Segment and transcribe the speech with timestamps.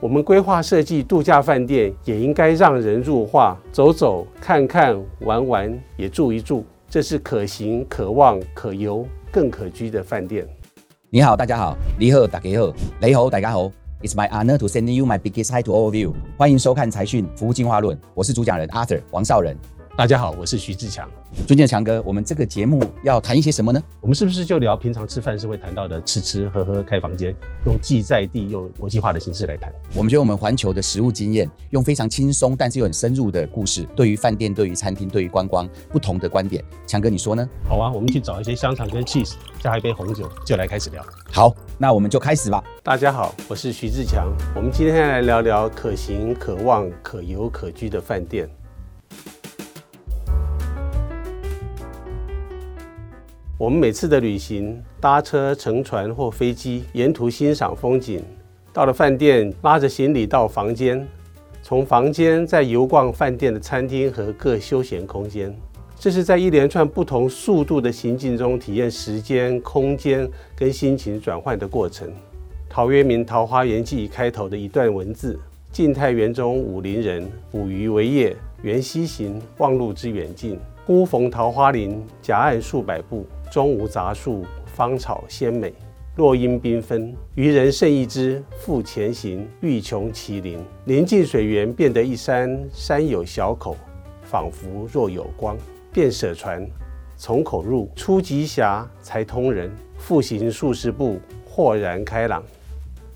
[0.00, 6.64] 我们规划设计度假饭店，也应该让人入画，走走看看，玩玩也住一住。
[6.88, 10.48] 这是可行、可望、可游、更可居的饭店。
[11.10, 13.70] 你好，大家好，你好，大家好，你好，大家好。
[14.00, 16.14] It's my honor to send you my biggest hi to all of you。
[16.38, 19.54] 欢迎收看财讯服务进化论，我是主讲人 Arthur 王少仁。
[20.00, 21.06] 大家好，我是徐志强。
[21.46, 23.82] 尊敬的强哥，我们这个节目要谈一些什么呢？
[24.00, 27.36] 我们是不是就聊平常吃饭是会谈到的吃吃喝喝开房间，
[27.66, 29.70] 用既在地又国际化的形式来谈？
[29.94, 36.64] 我们觉得我们环球的食物经验，用非常轻松但是又很深入的故事，对于饭店、对于餐厅、对于观光不同的观点。
[36.86, 37.46] 强哥，你说呢？
[37.68, 41.04] 好啊，我们去找一些香肠跟 cheese，加一杯红酒，就来开始聊。
[41.30, 42.64] 好，那我们就开始吧。
[42.82, 44.32] 大家好，我是徐志强。
[44.56, 48.48] 我们今天来聊聊可行、可望、可游、可居的饭店。
[53.60, 58.24] 我们每次的旅行，搭车、乘船或飞机，沿途欣赏风景。
[58.72, 61.06] 到了饭店，拉着行李到房间，
[61.62, 65.54] 从房间再游逛饭店的餐厅和各休闲空间。
[65.98, 72.10] 这是在一连串不同速度的行进中，体验时间、空间跟心情转换的过程。
[72.66, 75.38] 陶渊明《桃花源记》开头的一段文字
[75.70, 78.34] ：“晋太元中武陵人，捕鱼为业。
[78.62, 80.58] 缘溪行，忘路之远近。
[80.90, 85.72] 忽逢桃花林，夹岸数百步。”中无杂树，芳草鲜美，
[86.16, 87.14] 落英缤纷。
[87.36, 90.58] 渔人甚异之，复前行，欲穷其林。
[90.86, 93.76] 临近水源，便得一山，山有小口，
[94.24, 95.56] 仿佛若有光。
[95.92, 96.68] 便舍船，
[97.16, 99.70] 从口入，出极狭，才通人。
[99.96, 102.42] 复行数十步，豁然开朗。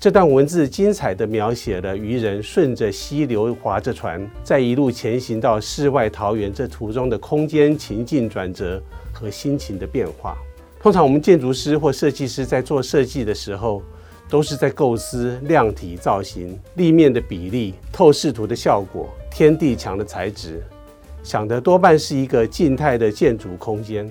[0.00, 8.82] 这段文字精彩地描写了渔人顺着溪流划着船，在一路前行到世外桃源这途中的空间情境转折。
[9.12, 10.38] 和心情的变化。
[10.80, 13.82] 通常我们建筑师或设计师在做设计的时候，
[14.30, 20.62] 都是在构思量体造型、立面的比例、透视图的效果、天地墙的材质，
[21.22, 24.10] 想的多半是一个静态的建筑空间。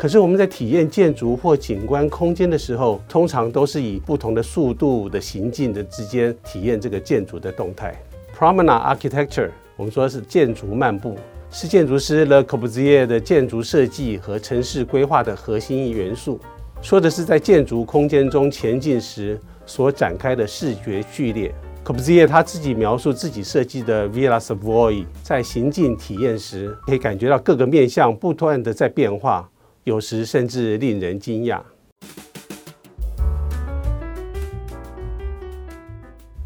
[0.00, 7.94] 可是我们在体验建筑或景观空间的时候，通常都是以不同的速度的行进的之间体验这个建筑的动态。
[8.34, 11.18] Promenade architecture，我们说是建筑漫步。
[11.50, 16.40] 是建筑师 Le Corbusier 的建筑设计和城市规划的核心元素，
[16.80, 21.54] 说的是在建筑空间中前进时所展开的视觉序列。
[21.84, 29.46] Corbusier 他自己描述自己设计的 Villa Savoy，在行进体验时，可以感觉到各个面向不断的在变化，
[29.84, 31.60] 有时甚至令人惊讶。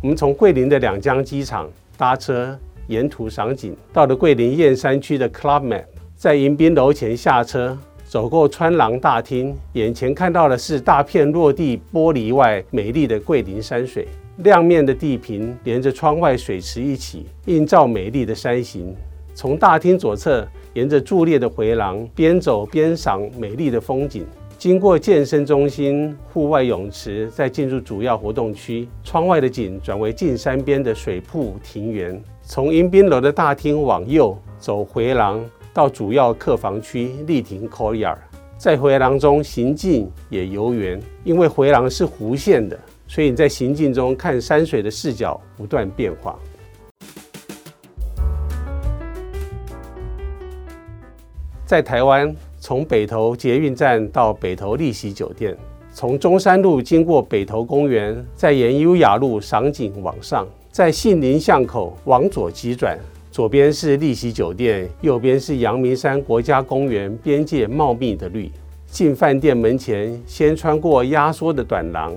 [0.01, 2.59] 我们从桂林的两江机场搭车。
[2.87, 5.85] 沿途赏景，到了桂林燕山区的 Club Med，
[6.15, 14.07] 在迎宾楼前下车，走过穿廊大厅，眼前看到的是大片落地玻璃外美丽的桂林山水。
[14.37, 18.95] 亮面的地坪连着窗外水池一起，映照美丽的山形。
[19.35, 24.25] 从大厅左侧沿着伫立的回廊边走边赏美丽的风景。
[24.57, 28.89] 经过健身中心、户外泳池，再进入主要活动区。
[29.03, 32.23] 窗外的景转为近山边的水瀑庭园。
[32.43, 38.17] 从迎宾楼的大厅往右走回廊，到主要客房区丽亭 Courtyard，
[38.57, 46.39] 在回廊中行进也游园，因为回廊是弧线的，所以你在行进中看山水的视角不断变化。
[51.67, 55.57] 在台湾，从北投捷运站到北投丽喜酒店，
[55.95, 60.47] 从中山路经过北投公园，再沿优雅路赏景往上。
[60.71, 62.99] 在杏林巷口往左急转，
[63.31, 68.51] 左边是丽喜酒店，右边是阳明山国家公园，边界茂密的绿。
[68.87, 72.15] 进饭店门前，先穿过压缩的短廊，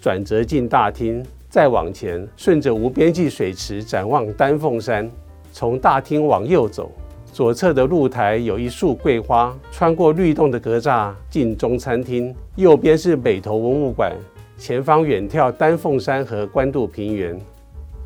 [0.00, 5.10] 转折进大厅，再往前，顺着无边际水池展望丹凤山。
[5.52, 6.90] 从大厅往右走，
[7.34, 12.32] 左侧的露台有一束桂花，穿过律动的格栅进中餐厅。
[12.54, 14.12] 右边是北投文物馆，
[14.56, 17.36] 前方远眺丹凤山和关渡平原。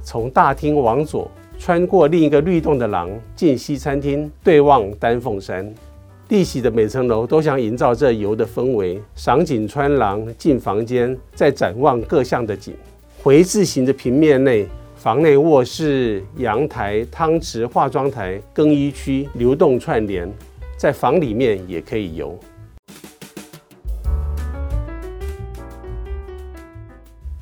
[0.03, 5.71] 从大厅往左，穿过另一个律动的廊，进西餐厅，对望丹凤山。
[6.29, 8.99] 丽喜的每层楼都想营造这游的氛围。
[9.15, 12.73] 赏景穿廊，进房间，再展望各项的景。
[13.23, 14.67] 回字形的平面内，
[14.99, 20.29] 房内卧室、阳台、汤池、化妆台、更衣区流动串联，
[20.77, 22.37] 在房里面也可以游。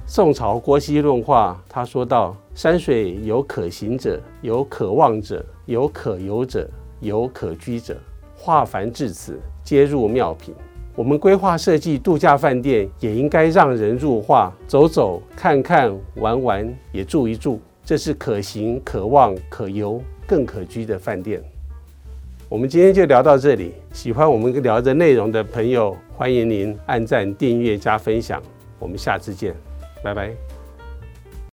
[0.04, 6.68] 宋朝郭熙论画，他说道：“山水有可行者，有可望者，有可游者，
[7.00, 7.96] 有可居者。
[8.34, 10.54] 画凡至此，皆入妙品。”
[10.96, 21.42] 我们规划设计度假饭店，也应该让人入画，走走看看，玩玩也住一住，这是可行、可望、可游、更可居的饭店。
[22.48, 23.74] 我们今天就聊到这里。
[23.92, 28.42] 喜欢我们聊的内容的朋友，欢迎您按赞、订阅、加分享。
[28.78, 29.54] 我们下次见，
[30.02, 30.55] 拜拜。